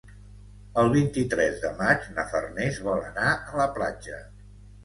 [0.83, 4.27] El vint-i-tres de maig na Farners vol anar a la platja.